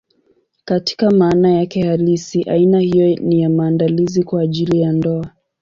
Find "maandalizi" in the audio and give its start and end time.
3.49-4.23